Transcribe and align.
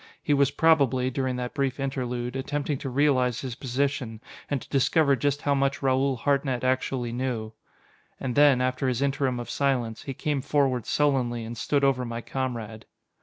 He 0.23 0.33
was 0.33 0.49
probably, 0.49 1.11
during 1.11 1.35
that 1.35 1.53
brief 1.53 1.79
interlude, 1.79 2.35
attempting 2.35 2.79
to 2.79 2.89
realize 2.89 3.41
his 3.41 3.53
position, 3.53 4.19
and 4.49 4.59
to 4.59 4.67
discover 4.67 5.15
just 5.15 5.43
how 5.43 5.53
much 5.53 5.83
Raoul 5.83 6.15
Hartnett 6.15 6.63
actually 6.63 7.11
knew. 7.11 7.53
And 8.19 8.33
then, 8.33 8.61
after 8.61 8.87
his 8.87 9.03
interim 9.03 9.39
of 9.39 9.47
silence, 9.51 10.01
he 10.01 10.15
came 10.15 10.41
forward 10.41 10.87
sullenly 10.87 11.45
and 11.45 11.55
stood 11.55 11.83
over 11.83 12.03
my 12.03 12.21
comrade. 12.21 12.87